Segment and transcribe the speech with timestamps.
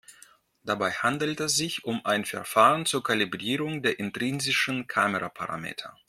[0.63, 5.95] Dabei handelt es sich um ein Verfahren zur Kalibrierung der intrinsischen Kameraparameter.